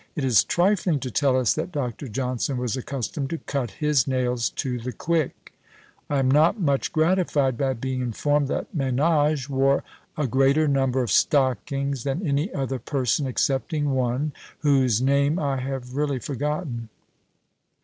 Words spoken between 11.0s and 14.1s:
of stockings than any other person, excepting